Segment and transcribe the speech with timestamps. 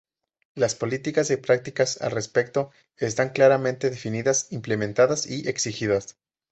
[0.55, 6.17] Las políticas y prácticas al respecto están claramente definidas, implementadas y exigidas.